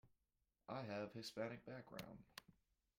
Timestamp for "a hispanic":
1.11-1.63